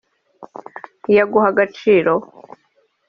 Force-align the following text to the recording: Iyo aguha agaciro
Iyo 1.11 1.21
aguha 1.25 1.47
agaciro 1.53 2.13